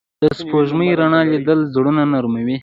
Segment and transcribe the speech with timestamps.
[0.21, 2.57] د سپوږمۍ رڼا لیدل زړونه نرموي